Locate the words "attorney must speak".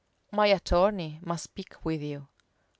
0.47-1.85